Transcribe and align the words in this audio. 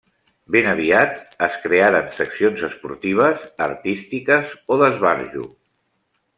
Ben 0.53 0.69
aviat 0.69 1.35
es 1.47 1.57
crearen 1.65 2.09
seccions 2.15 2.65
esportives, 2.69 3.45
artístiques 3.69 4.59
o 4.77 4.83
d'esbarjo. 4.85 5.47